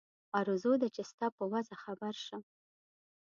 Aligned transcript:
آرزو 0.39 0.73
ده 0.81 0.87
چې 0.95 1.01
ستا 1.09 1.27
په 1.37 1.43
وضع 1.51 1.75
خبر 1.83 2.13
شم. 2.25 2.43